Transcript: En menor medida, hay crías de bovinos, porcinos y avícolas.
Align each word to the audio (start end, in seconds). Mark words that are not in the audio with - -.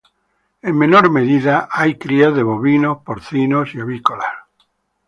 En 0.63 0.75
menor 0.79 1.11
medida, 1.11 1.69
hay 1.69 1.99
crías 1.99 2.33
de 2.33 2.41
bovinos, 2.41 3.03
porcinos 3.03 3.75
y 3.75 3.81
avícolas. 3.81 4.33